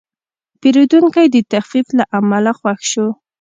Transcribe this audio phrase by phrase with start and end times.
[0.61, 3.07] پیرودونکی د تخفیف له امله خوښ شو.